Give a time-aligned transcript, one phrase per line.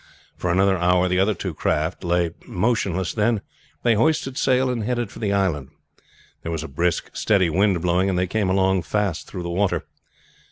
[0.35, 3.41] For another hour the other two crafts lay motionless, then
[3.83, 5.69] they hoisted sail and headed for the island.
[6.41, 9.85] There was a brisk, steady wind blowing, and they came along fast through the water.